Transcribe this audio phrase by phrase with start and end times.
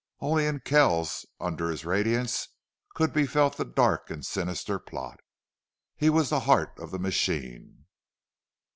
[0.19, 2.47] Only in Kells, under his radiance,
[2.95, 5.19] could be felt the dark and sinister plot.
[5.95, 7.85] He was the heart of the machine.